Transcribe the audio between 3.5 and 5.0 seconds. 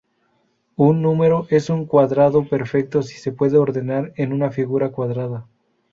ordenar en una figura